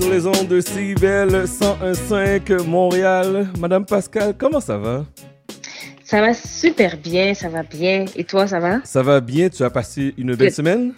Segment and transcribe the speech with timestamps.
[0.00, 3.48] sur les ondes de CIBEL 101.5 Montréal.
[3.58, 5.04] Madame Pascal, comment ça va?
[6.04, 8.04] Ça va super bien, ça va bien.
[8.16, 8.80] Et toi, ça va?
[8.84, 9.48] Ça va bien.
[9.48, 10.92] Tu as passé une belle semaine?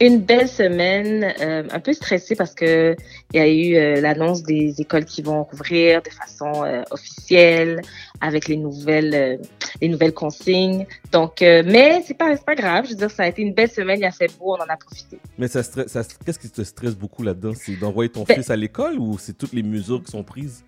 [0.00, 2.96] Une belle semaine, euh, un peu stressée parce que
[3.32, 7.80] il y a eu euh, l'annonce des écoles qui vont rouvrir de façon euh, officielle
[8.20, 9.40] avec les nouvelles
[9.80, 10.86] les nouvelles consignes.
[11.12, 12.84] Donc, mais c'est pas pas grave.
[12.86, 13.98] Je veux dire, ça a été une belle semaine.
[14.00, 15.18] Il a fait beau, on en a profité.
[15.38, 17.52] Mais ça, ça qu'est-ce qui te stresse beaucoup là-dedans?
[17.54, 20.64] C'est d'envoyer ton ben fils à l'école ou c'est toutes les mesures qui sont prises?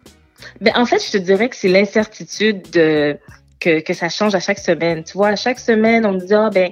[0.61, 3.19] Ben, en fait, je te dirais que c'est l'incertitude de
[3.61, 5.03] que, que ça change à chaque semaine.
[5.05, 6.71] Tu vois, à chaque semaine, on me dit, ah, ben,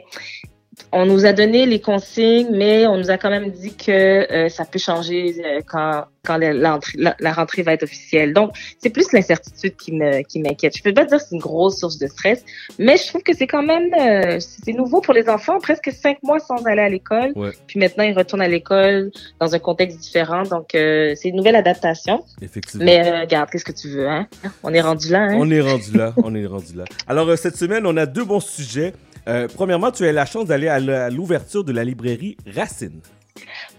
[0.93, 4.49] on nous a donné les consignes, mais on nous a quand même dit que euh,
[4.49, 8.33] ça peut changer euh, quand, quand la, la, rentrée va être officielle.
[8.33, 10.77] Donc, c'est plus l'incertitude qui me qui m'inquiète.
[10.77, 12.45] Je peux pas dire que c'est une grosse source de stress,
[12.79, 16.23] mais je trouve que c'est quand même euh, c'est nouveau pour les enfants, presque cinq
[16.23, 17.33] mois sans aller à l'école.
[17.67, 20.43] Puis maintenant, ils retournent à l'école dans un contexte différent.
[20.45, 22.25] Donc, c'est une nouvelle adaptation.
[22.41, 22.85] Effectivement.
[22.85, 24.27] Mais regarde, qu'est-ce que tu veux, hein?
[24.63, 25.37] On est rendu là, hein?
[25.39, 26.85] On est rendu là, on est rendu là.
[27.07, 28.93] Alors, cette semaine, on a deux bons sujets.
[29.29, 33.01] Euh, premièrement, tu as la chance d'aller à l'ouverture de la librairie Racine.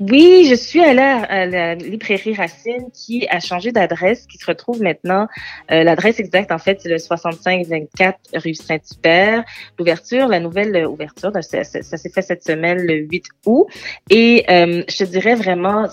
[0.02, 4.82] Oui, je suis allée à la librairie Racine qui a changé d'adresse, qui se retrouve
[4.82, 5.28] maintenant.
[5.72, 9.46] Euh, l'adresse exacte, en fait, c'est le 6524 rue Saint-Hubert.
[9.80, 13.68] L'ouverture, la nouvelle ouverture, ça, s'est fait cette semaine, le 8 août.
[14.10, 15.88] Et euh, je te dirais vraiment,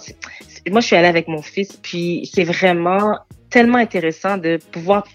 [0.71, 3.19] moi, je suis allée avec mon fils, puis c'est vraiment
[3.53, 5.07] tellement intéressant de pouvoir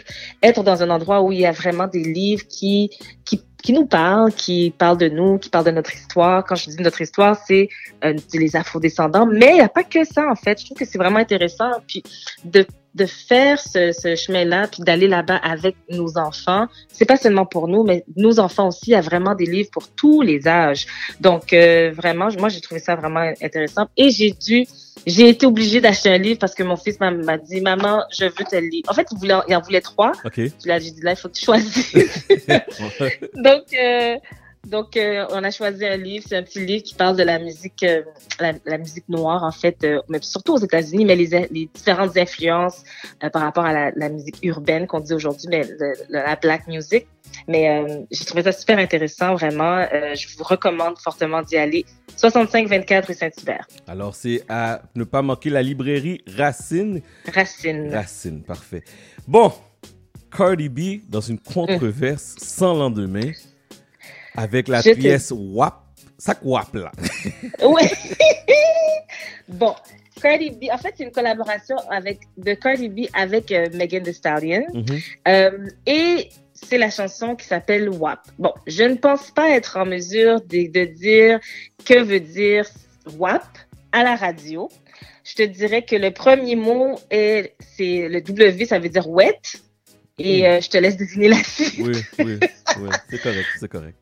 [0.43, 2.91] être dans un endroit où il y a vraiment des livres qui,
[3.25, 6.45] qui, qui nous parlent, qui parlent de nous, qui parlent de notre histoire.
[6.45, 7.67] Quand je dis notre histoire, c'est
[8.05, 10.61] euh, les afro-descendants, mais il n'y a pas que ça, en fait.
[10.61, 11.71] Je trouve que c'est vraiment intéressant.
[11.85, 12.01] Puis
[12.45, 17.45] de de faire ce, ce chemin-là, puis d'aller là-bas avec nos enfants, c'est pas seulement
[17.45, 20.47] pour nous, mais nos enfants aussi, il y a vraiment des livres pour tous les
[20.47, 20.87] âges.
[21.19, 23.87] Donc, euh, vraiment, moi, j'ai trouvé ça vraiment intéressant.
[23.97, 24.65] Et j'ai dû
[25.07, 28.45] j'ai été obligée d'acheter un livre parce que mon fils m'a dit Maman, je veux
[28.49, 28.89] tel livre.
[28.89, 30.11] En fait, il, voulait, il en voulait trois.
[30.25, 30.51] Okay.
[30.63, 31.93] J'ai dit Là, il faut que tu choisisses.
[33.35, 34.15] donc, euh,
[34.67, 36.25] donc euh, on a choisi un livre.
[36.27, 38.03] C'est un petit livre qui parle de la musique, euh,
[38.39, 42.83] la, musique noire, en fait, mais surtout aux États-Unis, mais les, les, différentes influences
[43.33, 45.63] par rapport à la, la musique urbaine qu'on dit aujourd'hui, mais
[46.09, 47.07] la black music.
[47.47, 49.85] Mais j'ai trouvé ça super intéressant, vraiment.
[49.91, 51.85] je vous recommande fortement d'y aller.
[52.17, 53.67] 65-24 rue Saint-Hubert.
[53.87, 57.01] Alors, c'est à ne pas manquer la librairie Racine.
[57.31, 57.93] Racine.
[57.93, 58.83] Racine, parfait.
[59.27, 59.51] Bon,
[60.35, 63.31] Cardi B dans une controverse sans lendemain
[64.37, 65.73] avec la pièce WAP.
[66.17, 66.91] Ça WAP, là.
[67.63, 67.83] oui.
[69.49, 69.75] bon,
[70.21, 74.13] Cardi B, en fait, c'est une collaboration avec, de Cardi B avec euh, Megan Thee
[74.13, 74.65] Stallion.
[74.73, 75.03] Mm-hmm.
[75.27, 78.19] Euh, et c'est la chanson qui s'appelle WAP.
[78.39, 81.39] Bon, je ne pense pas être en mesure de, de dire
[81.85, 82.67] que veut dire
[83.17, 83.45] WAP
[83.91, 84.69] à la radio.
[85.23, 89.39] Je te dirais que le premier mot est, c'est le W, ça veut dire wet.
[90.19, 91.77] Et euh, je te laisse deviner la suite.
[91.79, 92.39] Oui, oui,
[92.79, 93.97] oui, c'est correct, c'est correct.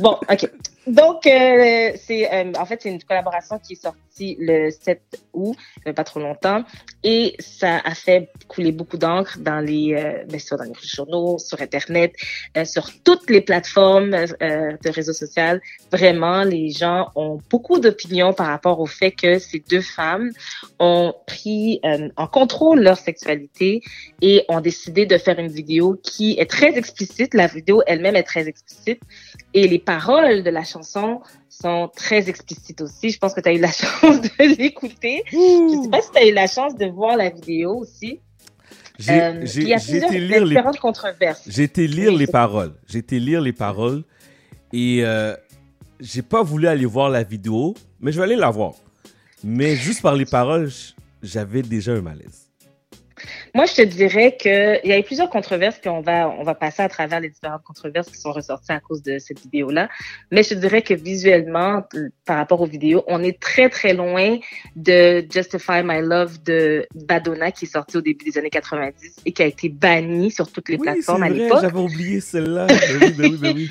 [0.00, 0.50] Bon, OK.
[0.86, 5.00] Donc, euh, c'est euh, en fait, c'est une collaboration qui est sortie le 7
[5.32, 5.56] août,
[5.94, 6.64] pas trop longtemps,
[7.04, 11.38] et ça a fait couler beaucoup d'encre dans les, euh, bien sûr, dans les journaux,
[11.38, 12.12] sur Internet,
[12.56, 15.60] euh, sur toutes les plateformes de réseaux sociaux.
[15.90, 20.30] Vraiment, les gens ont beaucoup d'opinions par rapport au fait que ces deux femmes
[20.78, 21.80] ont pris
[22.16, 23.82] en contrôle leur sexualité
[24.20, 27.34] et ont décidé de faire une vidéo qui est très explicite.
[27.34, 29.00] La vidéo elle-même est très explicite
[29.54, 33.10] et les paroles de la chanson sont très explicites aussi.
[33.10, 35.22] Je pense que tu as eu la chance de l'écouter.
[35.26, 38.20] Je sais pas si tu as eu la chance de voir la vidéo aussi.
[38.98, 41.42] J'ai euh, été lire les controverses.
[41.46, 42.74] J'ai été lire les paroles.
[42.86, 44.04] J'ai été lire les paroles
[44.72, 45.34] et euh,
[46.00, 48.74] j'ai pas voulu aller voir la vidéo, mais je vais aller la voir.
[49.42, 50.70] Mais juste par les paroles,
[51.22, 52.41] j'avais déjà un malaise.
[53.54, 56.54] Moi, je te dirais qu'il y a eu plusieurs controverses, puis on va, on va
[56.54, 59.88] passer à travers les différentes controverses qui sont ressorties à cause de cette vidéo-là.
[60.30, 61.84] Mais je te dirais que visuellement,
[62.24, 64.38] par rapport aux vidéos, on est très, très loin
[64.76, 69.32] de Justify My Love de Badonna qui est sorti au début des années 90 et
[69.32, 71.60] qui a été banni sur toutes les plateformes à l'époque.
[71.62, 72.66] J'avais oublié celle-là.
[72.82, 73.70] Ben oui, ben oui, ben oui.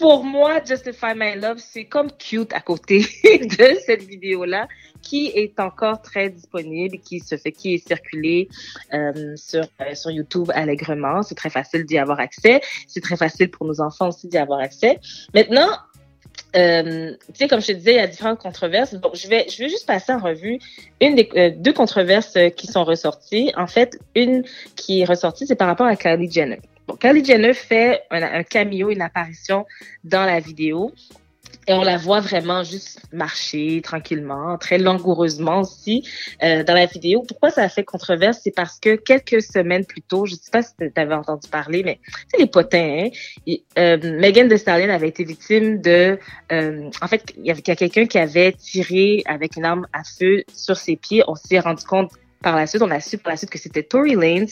[0.00, 4.66] Pour moi, Justify My Love, c'est comme cute à côté de cette vidéo-là,
[5.02, 8.48] qui est encore très disponible, qui se fait, qui est circulée
[8.94, 11.22] euh, sur euh, sur YouTube allègrement.
[11.22, 12.62] C'est très facile d'y avoir accès.
[12.88, 14.98] C'est très facile pour nos enfants aussi d'y avoir accès.
[15.34, 15.68] Maintenant,
[16.56, 18.94] euh, tu sais, comme je te disais, il y a différentes controverses.
[18.94, 20.58] Donc, je vais, je vais juste passer en revue
[21.02, 23.52] une des euh, deux controverses qui sont ressorties.
[23.54, 24.44] En fait, une
[24.76, 26.60] qui est ressortie, c'est par rapport à Kylie Jenner.
[26.98, 29.66] Kylie Jenner fait un, cameo, une apparition
[30.04, 30.92] dans la vidéo.
[31.68, 36.08] Et on la voit vraiment juste marcher tranquillement, très langoureusement aussi
[36.42, 37.22] euh, dans la vidéo.
[37.28, 38.40] Pourquoi ça a fait controverse?
[38.42, 41.82] C'est parce que quelques semaines plus tôt, je sais pas si tu avais entendu parler,
[41.84, 43.08] mais c'est les potins.
[43.46, 43.54] Hein?
[43.78, 44.50] euh, Megan
[44.90, 46.18] avait été victime de...
[46.50, 50.42] Euh, en fait, il y avait quelqu'un qui avait tiré avec une arme à feu
[50.52, 51.22] sur ses pieds.
[51.28, 52.10] On s'est rendu compte
[52.42, 54.46] par la suite, on a su par la suite que c'était Tory Lanez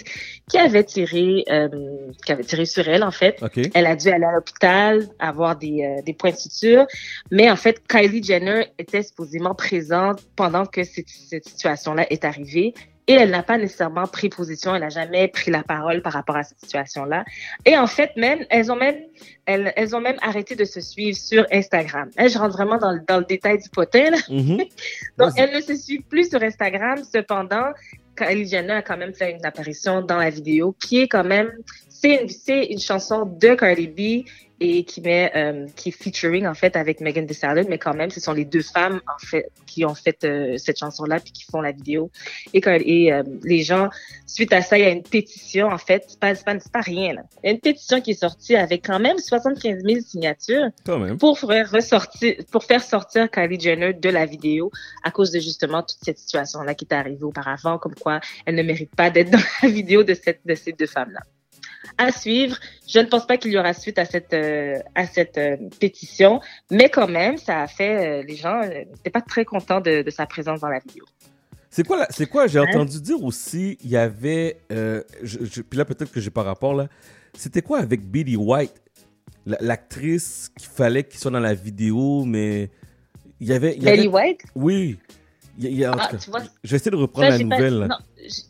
[0.48, 1.68] qui avait tiré, euh,
[2.24, 3.42] qui avait tiré sur elle en fait.
[3.74, 6.86] Elle a dû aller à l'hôpital, avoir des, euh, des points de suture,
[7.30, 12.74] mais en fait Kylie Jenner était supposément présente pendant que cette, cette situation-là est arrivée
[13.08, 16.36] et elle n'a pas nécessairement pris position, elle n'a jamais pris la parole par rapport
[16.36, 17.24] à cette situation-là.
[17.64, 18.96] Et en fait, même, elles ont même,
[19.46, 22.10] elles, elles ont même arrêté de se suivre sur Instagram.
[22.18, 24.18] Hein, je rentre vraiment dans, le, dans le détail du potin, là.
[24.28, 24.68] Mm-hmm.
[25.18, 26.98] Donc, elles ne se suivent plus sur Instagram.
[27.10, 27.72] Cependant,
[28.14, 31.50] Kylie Jenner a quand même fait une apparition dans la vidéo qui est quand même,
[32.00, 32.14] c'est
[32.48, 34.28] une, une chanson de Cardi B
[34.60, 37.94] et qui met euh, qui est featuring en fait avec Megan Thee Stallion mais quand
[37.94, 41.20] même ce sont les deux femmes en fait qui ont fait euh, cette chanson là
[41.20, 42.10] puis qui font la vidéo.
[42.54, 43.88] Et quand et euh, les gens
[44.26, 47.14] suite à ça il y a une pétition en fait c'est pas pas, pas rien
[47.14, 47.22] là.
[47.42, 50.70] Il y a une pétition qui est sortie avec quand même 75 000 signatures
[51.18, 54.72] pour faire ressortir pour faire sortir Kylie Jenner de la vidéo
[55.04, 58.56] à cause de justement toute cette situation là qui est arrivée auparavant comme quoi elle
[58.56, 61.20] ne mérite pas d'être dans la vidéo de cette de ces deux femmes là
[61.96, 62.56] à suivre.
[62.86, 66.40] Je ne pense pas qu'il y aura suite à cette euh, à cette euh, pétition,
[66.70, 70.26] mais quand même, ça a fait euh, les gens n'étaient pas très contents de, sa
[70.26, 71.04] présence dans la vidéo.
[71.70, 72.66] C'est quoi c'est quoi J'ai hein?
[72.68, 76.88] entendu dire aussi, il y avait, je, puis là peut-être que j'ai pas rapport là.
[77.34, 78.74] C'était quoi avec Billy White,
[79.46, 82.70] l'actrice qu'il fallait qu'il soit dans la vidéo, mais
[83.40, 83.76] il y avait.
[83.76, 84.42] Billy White?
[84.54, 84.98] Oui.
[85.60, 86.10] Ah,
[86.62, 87.88] je vais essayer de reprendre la nouvelle.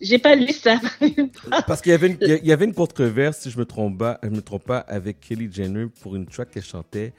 [0.00, 0.80] j'ai pas lu ça.
[1.66, 4.18] Parce qu'il y avait une, il y avait une controverse, si je me trompe pas,
[4.22, 7.12] je me trompe pas, avec Kelly Jenner pour une track qu'elle chantait.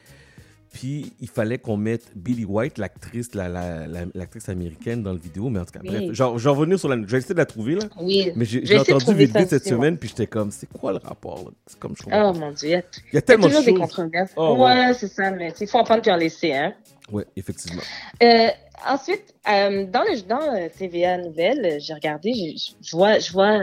[0.71, 5.50] Puis il fallait qu'on mette Billy White, l'actrice, la, la, l'actrice américaine, dans le vidéo.
[5.50, 6.95] Mais en tout cas, bref, genre, je vais revenir sur la.
[6.95, 7.86] Je vais essayer de la trouver là.
[8.00, 8.31] Oui.
[8.36, 11.51] Mais j'ai, entendu vite vite cette semaine, puis j'étais comme, c'est quoi le rapport là?
[11.65, 12.83] C'est comme je Oh mon dieu.
[13.12, 13.65] Il y a tellement de choses.
[13.65, 14.31] des controverses.
[14.36, 16.74] Oh, ouais, c'est ça, mais il faut en prendre puis en laisser, hein.
[17.12, 17.81] Oui, effectivement.
[18.21, 18.47] Euh,
[18.88, 23.60] ensuite, euh, dans le dans euh, TVA Nouvelle, j'ai regardé, je vois, je vois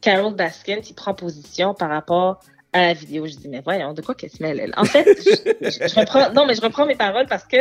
[0.00, 2.40] Carol Baskin qui prend position par rapport
[2.76, 3.26] à la vidéo.
[3.26, 4.74] Je dis, mais voyons, de quoi qu'elle se mêle, elle?
[4.76, 7.56] En fait, je, reprends, non, mais je reprends mes paroles parce que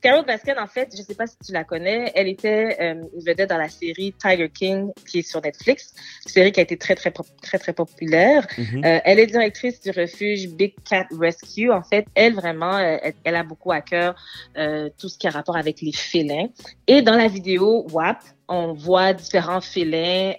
[0.00, 3.24] Carol Baskin, en fait, je sais pas si tu la connais, elle était euh, une
[3.24, 5.94] vedette dans la série Tiger King qui est sur Netflix,
[6.26, 8.46] une série qui a été très, très, très, très populaire.
[8.58, 8.86] Mm-hmm.
[8.86, 11.70] euh, elle est directrice du refuge Big Cat Rescue.
[11.70, 14.16] En fait, elle, vraiment, euh, elle, a beaucoup à cœur
[14.56, 16.48] euh, tout ce qui a rapport avec les félins.
[16.88, 18.18] Et dans la vidéo WAP,
[18.48, 20.34] on voit différents félins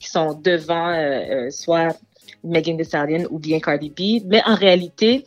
[0.00, 0.92] qui sont devant
[1.50, 1.96] soit
[2.44, 4.24] Megan Thee Stallion ou bien Cardi B.
[4.26, 5.24] Mais en réalité,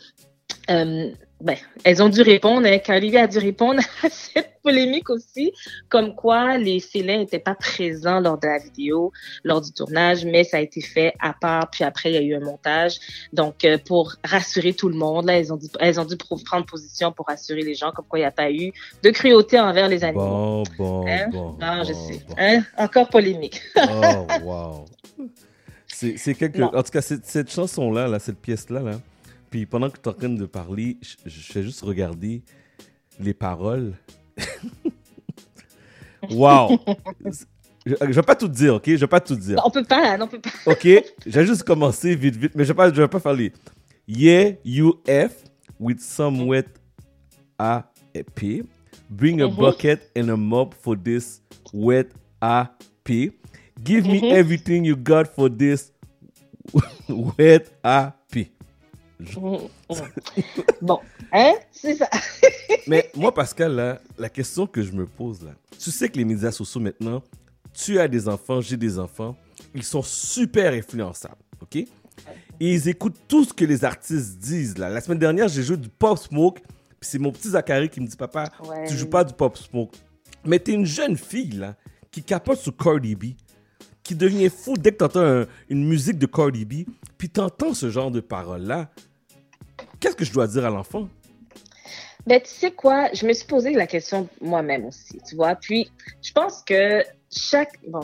[0.69, 1.09] euh,
[1.43, 5.51] ben, elles ont dû répondre, hein, Cardi B a dû répondre à cette polémique aussi,
[5.89, 9.11] comme quoi les félins n'étaient pas présents lors de la vidéo,
[9.43, 12.21] lors du tournage, mais ça a été fait à part, puis après il y a
[12.21, 12.97] eu un montage.
[13.33, 16.65] Donc euh, pour rassurer tout le monde, là, elles ont dû, elles ont dû prendre
[16.65, 18.71] position pour rassurer les gens, comme quoi il n'y a pas eu
[19.03, 20.23] de cruauté envers les animaux.
[20.23, 21.27] Bon, bon, hein?
[21.29, 21.57] bon.
[21.59, 22.21] Non, je sais.
[22.37, 22.63] Hein?
[22.77, 23.61] Encore polémique.
[23.75, 24.85] oh, wow.
[25.93, 26.61] C'est quelque.
[26.61, 28.99] En tout cas, cette, chanson-là, là, cette pièce-là, là,
[29.49, 32.43] puis pendant que tu es en train de parler, je, je fais juste regarder
[33.19, 33.93] les paroles.
[36.31, 36.79] wow!
[37.85, 38.83] Je, je, vais pas tout dire, ok?
[38.85, 39.61] Je vais pas tout dire.
[39.63, 40.49] on peut pas, non, on peut pas.
[40.71, 40.87] ok?
[41.25, 43.51] J'ai juste commencé vite, vite, mais je vais pas, je vais pas faire les.
[44.07, 45.43] Yeah, you F
[45.79, 46.67] with some wet
[47.59, 47.85] A
[48.35, 48.63] P.
[49.09, 49.55] Bring a mm-hmm.
[49.55, 51.41] bucket and a mop for this
[51.73, 52.07] wet
[52.41, 52.69] A
[53.03, 53.31] P.
[53.83, 54.35] Give me mm-hmm.
[54.35, 55.91] everything you got for this
[57.09, 58.51] wet happy.
[59.21, 59.67] Mm-hmm.
[60.81, 60.99] bon,
[61.31, 61.53] hein?
[61.71, 62.09] C'est ça.
[62.87, 66.25] Mais moi, Pascal, là, la question que je me pose, là, tu sais que les
[66.25, 67.21] médias sociaux maintenant,
[67.73, 69.35] tu as des enfants, j'ai des enfants,
[69.75, 71.75] ils sont super influençables, OK?
[71.75, 71.87] Et
[72.59, 74.89] ils écoutent tout ce que les artistes disent, là.
[74.89, 76.61] La semaine dernière, j'ai joué du Pop Smoke,
[76.99, 78.49] puis c'est mon petit Zachary qui me dit, papa,
[78.87, 79.97] tu joues pas du Pop Smoke.
[80.45, 81.75] Mais t'es une jeune fille, là,
[82.11, 83.23] qui capote sur Cardi B
[84.03, 86.85] qui devient fou dès que tu entends une musique de Cardi B,
[87.17, 88.89] puis tu entends ce genre de paroles-là.
[89.99, 91.07] Qu'est-ce que je dois dire à l'enfant?
[92.25, 95.55] Ben, tu sais quoi, je me suis posé la question moi-même aussi, tu vois?
[95.55, 95.91] Puis,
[96.21, 98.01] je pense que chaque, bon,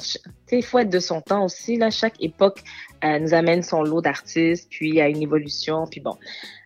[0.52, 1.90] il faut être de son temps aussi, là.
[1.90, 2.62] Chaque époque
[3.06, 6.18] euh, nous amène son lot d'artistes, puis a une évolution, puis bon.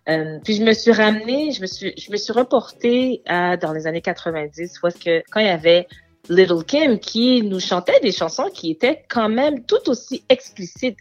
[0.08, 3.72] Euh, puis je me suis ramenée, je me suis, je me suis reportée à, dans
[3.72, 5.86] les années 90, où est-ce que, quand il y avait
[6.28, 10.96] Little Kim qui nous chantait des chansons qui étaient quand même tout aussi explicites.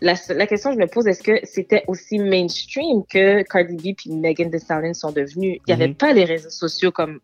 [0.00, 3.96] La, la question que je me pose, est-ce que c'était aussi mainstream que Cardi B
[3.96, 5.60] puis Megan Thee Stallion sont devenus?
[5.60, 5.94] Il n'y avait mhm.
[5.94, 7.20] pas les réseaux sociaux comme,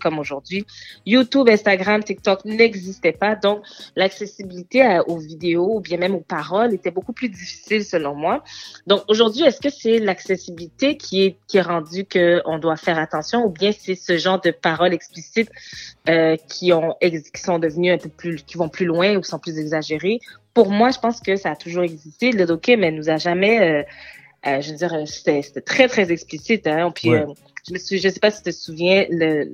[0.00, 0.66] comme aujourd'hui.
[1.06, 3.34] YouTube, Instagram, TikTok n'existaient pas.
[3.34, 3.62] Donc,
[3.96, 8.44] l'accessibilité aux vidéos ou bien même aux paroles était beaucoup plus difficile selon moi.
[8.86, 13.44] Donc, aujourd'hui, est-ce que c'est l'accessibilité qui est, qui est rendu qu'on doit faire attention
[13.44, 15.50] ou bien c'est ce genre de paroles explicites
[16.08, 19.38] euh, qui ont qui sont devenus un peu plus qui vont plus loin ou sont
[19.38, 20.20] plus exagérés.
[20.54, 22.32] Pour moi, je pense que ça a toujours existé.
[22.32, 23.82] Le doké, mais nous a jamais euh,
[24.46, 26.66] euh, je veux dire, c'était très, très explicite.
[26.66, 26.90] Hein?
[26.94, 27.26] Puis, euh,
[27.68, 29.44] je me suis, je sais pas si tu te souviens, le,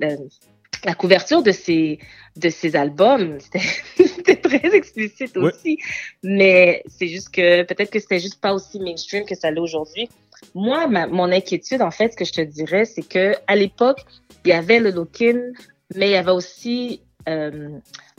[0.85, 1.99] la couverture de ces,
[2.37, 3.37] de ces albums,
[3.97, 5.79] c'était très explicite aussi.
[6.23, 10.07] Mais c'est juste que peut-être que c'était juste pas aussi mainstream que ça l'est aujourd'hui.
[10.53, 13.99] Moi, ma, mon inquiétude, en fait, ce que je te dirais, c'est que à l'époque,
[14.45, 15.51] il y avait le look-in,
[15.95, 17.69] mais il y avait aussi euh,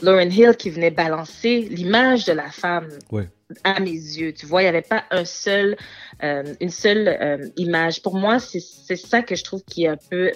[0.01, 2.87] Lauren Hill qui venait balancer l'image de la femme
[3.63, 4.33] à mes yeux.
[4.33, 5.77] Tu vois, il n'y avait pas un seul,
[6.23, 8.01] euh, une seule euh, image.
[8.01, 10.31] Pour moi, c'est ça que je trouve qui est un peu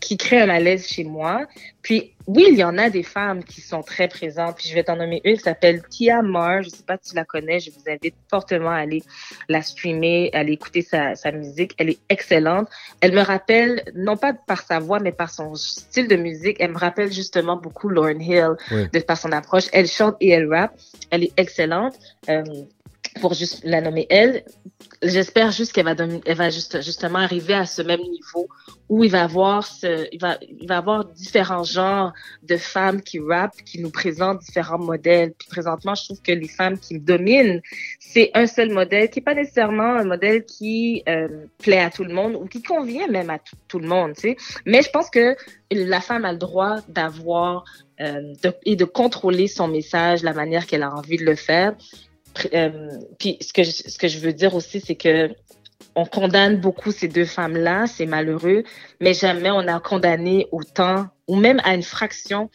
[0.00, 1.46] qui, crée un malaise chez moi.
[1.82, 4.56] Puis oui, il y en a des femmes qui sont très présentes.
[4.56, 6.62] Puis je vais t'en nommer une s'appelle Tia Mar.
[6.62, 7.60] Je sais pas si tu la connais.
[7.60, 9.02] Je vous invite fortement à aller
[9.48, 11.74] la streamer, à aller écouter sa, sa musique.
[11.78, 12.68] Elle est excellente.
[13.00, 16.72] Elle me rappelle, non pas par sa voix, mais par son style de musique, elle
[16.72, 19.64] me rappelle justement beaucoup Lauren Hill de par son approche.
[19.72, 20.74] Elle chante et elle rappe.
[21.10, 21.94] Elle est excellente.
[22.30, 22.42] Euh,
[23.20, 24.44] pour juste la nommer elle,
[25.02, 25.94] j'espère juste qu'elle va,
[26.26, 28.48] elle va juste, justement arriver à ce même niveau
[28.88, 33.56] où il va avoir il va, il va avoir différents genres de femmes qui rappent,
[33.64, 35.32] qui nous présentent différents modèles.
[35.38, 37.60] Puis présentement, je trouve que les femmes qui dominent,
[37.98, 41.28] c'est un seul modèle qui est pas nécessairement un modèle qui euh,
[41.58, 44.36] plaît à tout le monde ou qui convient même à tout, le monde, tu sais.
[44.66, 45.34] Mais je pense que
[45.70, 47.64] la femme a le droit d'avoir
[48.00, 51.74] euh, et de contrôler son message, la manière qu'elle a envie de le faire.
[52.52, 52.88] Euh,
[53.18, 55.30] puis ce que je, ce que je veux dire aussi, c'est que
[55.96, 58.64] on condamne beaucoup ces deux femmes-là, c'est malheureux,
[59.00, 62.50] mais jamais on a condamné autant, ou même à une fraction,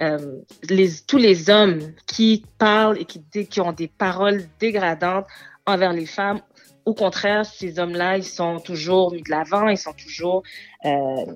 [0.00, 5.26] euh, les, tous les hommes qui parlent et qui, qui ont des paroles dégradantes
[5.66, 6.40] envers les femmes.
[6.84, 10.42] Au contraire, ces hommes-là, ils sont toujours mis de l'avant, ils sont toujours,
[10.84, 11.26] euh,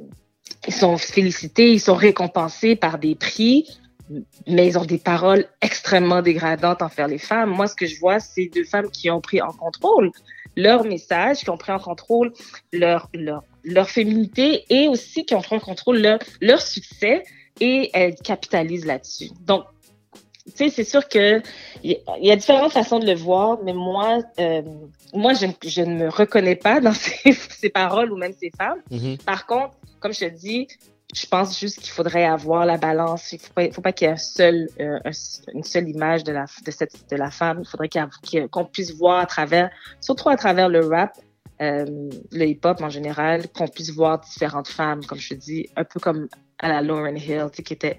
[0.67, 3.79] ils sont félicités, ils sont récompensés par des prix
[4.47, 7.51] mais ils ont des paroles extrêmement dégradantes envers les femmes.
[7.51, 10.11] Moi, ce que je vois, c'est deux femmes qui ont pris en contrôle
[10.57, 12.33] leur message, qui ont pris en contrôle
[12.73, 17.25] leur, leur, leur féminité et aussi qui ont pris en contrôle leur, leur succès
[17.61, 19.31] et elles capitalisent là-dessus.
[19.41, 19.65] Donc,
[20.47, 21.41] tu sais, c'est sûr que
[21.83, 24.61] il y, a différentes façons de le voir, mais moi, euh,
[25.15, 28.81] moi, je, je, ne me reconnais pas dans ces, ces paroles ou même ces femmes.
[28.91, 29.25] Mm-hmm.
[29.25, 30.69] Par contre, comme je te dis,
[31.13, 33.33] je pense juste qu'il faudrait avoir la balance.
[33.33, 34.99] Il faut pas, faut pas qu'il y ait un seul, euh,
[35.53, 37.61] une seule image de la, de cette, de la femme.
[37.63, 37.91] Il faudrait
[38.51, 39.71] qu'on puisse voir à travers,
[40.01, 41.13] surtout à travers le rap,
[41.61, 41.85] euh,
[42.33, 46.01] le hip-hop en général, qu'on puisse voir différentes femmes, comme je te dis, un peu
[46.01, 47.99] comme à la Lauren Hill, qui était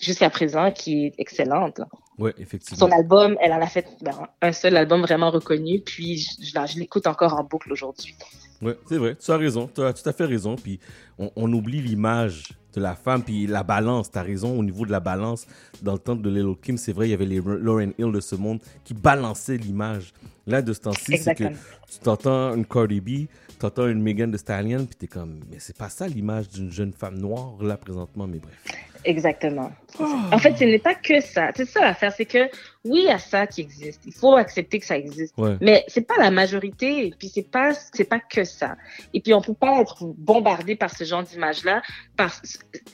[0.00, 1.80] jusqu'à présent, qui est excellente.
[2.18, 2.86] Oui, effectivement.
[2.86, 6.78] Son album, elle en a fait ben, un seul album vraiment reconnu, puis je, je
[6.78, 8.14] l'écoute encore en boucle aujourd'hui.
[8.62, 10.54] Oui, c'est vrai, tu as raison, tu as tout à fait raison.
[10.54, 10.78] Puis
[11.18, 14.92] on, oublie l'image de la femme, puis la balance, tu as raison, au niveau de
[14.92, 15.46] la balance,
[15.82, 18.20] dans le temps de Lil Kim, c'est vrai, il y avait les Lauren Hill de
[18.20, 20.14] ce monde qui balançaient l'image.
[20.46, 23.28] Là, de ce temps-ci, c'est que tu t'entends une Cardi B,
[23.58, 26.48] tu entends une Megan de Stallion, puis tu es comme, mais c'est pas ça l'image
[26.48, 28.91] d'une jeune femme noire, là, présentement, mais bref.
[29.04, 29.70] Exactement.
[30.00, 31.50] En fait, ce n'est pas que ça.
[31.54, 32.48] C'est ça l'affaire, c'est que
[32.84, 34.02] oui, il y a ça qui existe.
[34.06, 35.34] Il faut accepter que ça existe.
[35.60, 37.06] Mais c'est pas la majorité.
[37.06, 38.76] Et puis c'est pas c'est pas que ça.
[39.12, 41.82] Et puis on peut pas être bombardé par ce genre d'image-là,
[42.16, 42.32] par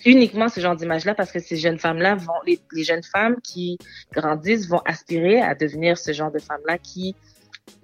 [0.05, 3.79] uniquement ce genre d'image-là, parce que ces jeunes femmes-là vont, les, les, jeunes femmes qui
[4.13, 7.15] grandissent vont aspirer à devenir ce genre de femmes-là qui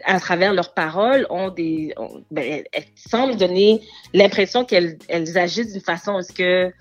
[0.04, 1.94] à travers leurs paroles, ont des,
[2.30, 6.72] ben, elles, semblent donner l'impression qu'elles elles agissent d'une façon à ce que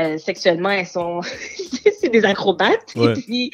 [0.00, 1.20] euh, sexuellement, elles sont
[2.00, 2.94] c'est des acrobates.
[2.96, 3.50] Et puis,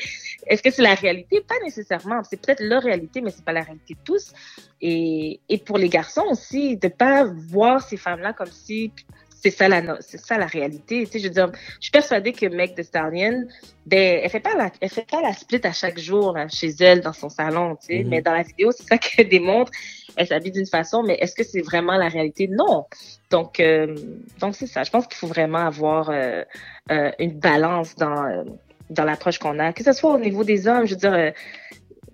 [0.47, 1.40] est-ce que c'est la réalité?
[1.40, 2.23] Pas nécessairement.
[2.23, 4.33] C'est peut-être leur réalité, mais c'est pas la réalité de tous.
[4.80, 8.92] Et, et pour les garçons aussi, de pas voir ces femmes-là comme si
[9.40, 11.04] c'est ça la c'est ça la réalité.
[11.07, 13.47] Tu sais, je veux dire, je suis persuadée que Meg Thee Stallion,
[13.87, 17.00] ben, elle fait pas la, elle fait pas la split à chaque jour chez elle
[17.00, 17.92] dans son salon, tu sais.
[17.95, 18.09] Mm-hmm.
[18.09, 19.71] Mais dans la vidéo, c'est ça qu'elle démontre.
[20.16, 22.49] Elle s'habille d'une façon, mais est-ce que c'est vraiment la réalité?
[22.49, 22.87] Non.
[23.30, 23.95] Donc, euh,
[24.40, 24.83] donc c'est ça.
[24.83, 26.42] Je pense qu'il faut vraiment avoir euh,
[26.90, 28.45] euh, une balance dans
[28.90, 30.87] dans l'approche qu'on a, que ce soit au niveau des hommes.
[30.87, 31.33] Je veux dire,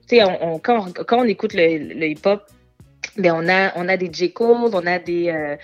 [0.08, 2.42] tu sais, on, quand, quand on écoute le, le hip-hop
[3.16, 5.56] mais on a on a des J Cole, on a des euh,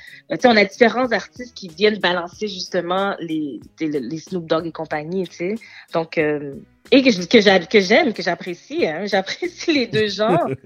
[0.44, 5.36] on a différents artistes qui viennent balancer justement les les, Snoop Dogg et compagnie, tu
[5.36, 5.54] sais.
[5.92, 6.54] Donc euh,
[6.90, 10.48] et que que que j'aime, que j'apprécie, hein, j'apprécie les deux genres.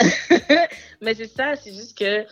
[1.02, 2.24] mais c'est ça, c'est juste que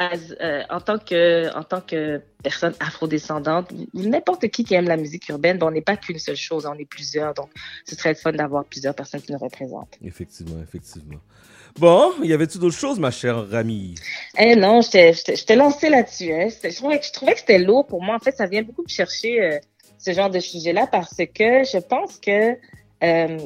[0.00, 5.28] euh, en tant que en tant que personne afrodescendante, n'importe qui qui aime la musique
[5.28, 7.32] urbaine, ben, on n'est pas qu'une seule chose, on est plusieurs.
[7.32, 7.50] Donc,
[7.84, 9.96] ce serait fun d'avoir plusieurs personnes qui nous représentent.
[10.02, 11.20] Effectivement, effectivement.
[11.78, 13.96] Bon, y avait-tu d'autres choses, ma chère Rami?
[14.38, 16.32] Eh non, je t'ai lancé là-dessus.
[16.32, 16.48] Hein.
[16.62, 18.14] Je, trouvais, je trouvais que c'était lourd pour moi.
[18.14, 19.58] En fait, ça vient beaucoup me chercher euh,
[19.98, 22.56] ce genre de sujet-là parce que je pense que,
[23.02, 23.38] euh,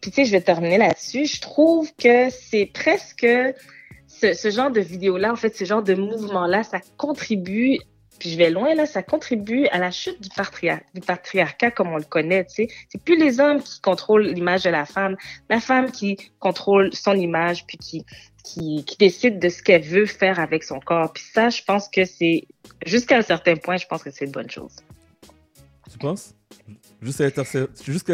[0.00, 1.26] puis tu sais, je vais terminer là-dessus.
[1.26, 3.26] Je trouve que c'est presque
[4.06, 7.78] ce, ce, genre de vidéo-là, en fait, ce genre de mouvement-là, ça contribue
[8.18, 11.96] puis je vais loin là, ça contribue à la chute du, du patriarcat comme on
[11.96, 12.44] le connaît.
[12.46, 15.16] Tu sais, c'est plus les hommes qui contrôlent l'image de la femme,
[15.50, 18.04] la femme qui contrôle son image, puis qui
[18.46, 21.12] qui, qui décide de ce qu'elle veut faire avec son corps.
[21.12, 22.46] Puis ça, je pense que c'est
[22.84, 24.76] jusqu'à un certain point, je pense que c'est une bonne chose.
[25.90, 26.34] Tu penses?
[27.02, 27.24] Jusqu'à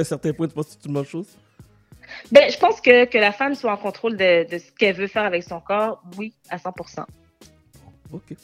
[0.01, 1.29] un certain point, tu penses que c'est une bonne chose?
[2.31, 5.07] Ben, je pense que, que la femme soit en contrôle de, de ce qu'elle veut
[5.07, 7.05] faire avec son corps, oui, à 100%.
[8.13, 8.37] Ok.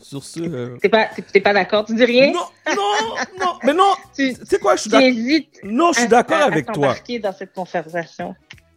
[0.00, 0.40] Sur, ce.
[0.40, 0.76] Euh...
[0.80, 1.08] T'es pas,
[1.42, 1.86] pas d'accord?
[1.86, 2.30] Tu dis rien?
[2.30, 3.52] Non, non, non.
[3.64, 3.94] Mais non.
[4.14, 4.76] Tu sais quoi?
[4.76, 5.08] Je suis d'accord.
[5.64, 6.74] Non, je suis d'accord avec toi.
[6.74, 8.34] S'embarquer dans cette conversation.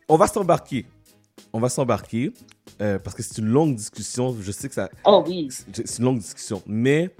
[0.07, 0.85] On va s'embarquer.
[1.51, 2.31] On va s'embarquer
[2.81, 4.35] euh, parce que c'est une longue discussion.
[4.39, 4.89] Je sais que ça.
[5.05, 5.49] Oh oui.
[5.73, 7.13] C'est une longue discussion, mais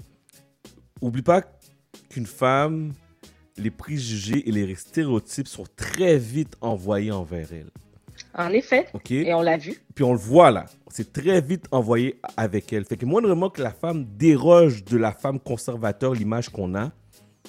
[1.00, 1.42] oublie pas
[2.08, 2.92] qu'une femme,
[3.56, 7.70] les préjugés et les stéréotypes sont très vite envoyés envers elle.
[8.38, 8.86] En effet.
[9.10, 9.76] Et on l'a vu.
[9.96, 10.66] Puis on le voit là.
[10.90, 12.84] C'est très vite envoyé avec elle.
[12.84, 16.92] Fait que moindrement que la femme déroge de la femme conservateur, l'image qu'on a,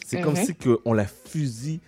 [0.05, 0.45] c'est comme mhm.
[0.45, 1.79] si que on la fusille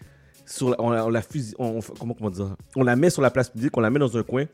[0.46, 3.82] sur on la, fusille, comment, comment dire, on la met sur la place publique, on
[3.82, 4.46] la met dans un coin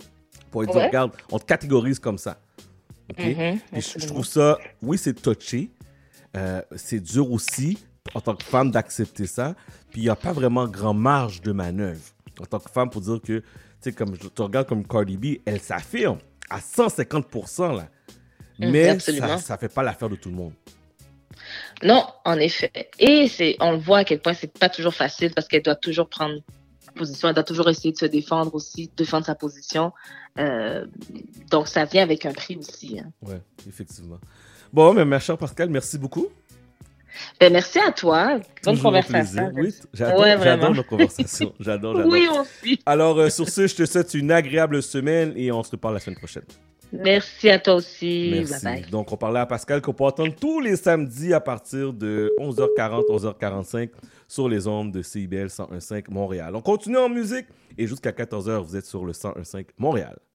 [0.50, 2.39] pour dire regarde, on te catégorise comme ça.
[3.10, 3.20] Ok?
[3.20, 5.72] Mhm, je, trouve ça, oui, c'est touché,
[6.36, 7.77] euh, c'est dur aussi
[8.13, 9.56] en tant que femme d'accepter ça.
[9.92, 12.01] Puis il n'y a pas vraiment grand marge de manœuvre
[12.39, 13.44] en tant que femme pour dire que
[13.81, 16.19] sais, comme tu regardes comme Cardi B, elle s'affirme
[16.50, 17.89] à 150%, là.
[18.60, 20.53] Mm, Mais ça, ça fait pas l'affaire de tout le monde.
[21.84, 22.72] Non, en effet.
[23.00, 25.75] Et c'est, on le voit à quel point c'est pas toujours facile parce qu'elle doit
[25.75, 26.42] toujours prendre
[26.98, 29.94] position, elle doit toujours essayer de se défendre aussi, défendre sa position.
[30.40, 30.85] Euh,
[31.50, 33.00] donc ça vient avec un prix aussi.
[33.00, 33.11] Hein.
[33.22, 33.35] Oui,
[33.68, 34.20] effectivement.
[34.74, 36.27] Bon, mais ma chère Pascal, merci beaucoup.
[37.40, 38.40] Ben, merci à toi.
[38.64, 39.51] Bonne conversation.
[39.56, 41.53] Oui, j'adore nos conversations.
[41.60, 42.12] J'adore, j'adore.
[42.12, 42.80] Oui, aussi.
[42.86, 46.00] Alors, euh, sur ce, je te souhaite une agréable semaine et on se reparle la
[46.00, 46.44] semaine prochaine.
[46.92, 48.32] Merci à toi aussi.
[48.34, 48.64] Merci.
[48.64, 48.92] Bye bye.
[48.92, 53.10] Donc, on parlait à Pascal qu'on peut entendre tous les samedis à partir de 11h40,
[53.10, 53.90] 11h45
[54.27, 56.56] sur les ondes de CIBL 101.5 Montréal.
[56.56, 60.18] On continue en musique et jusqu'à 14h, vous êtes sur le 101.5 Montréal.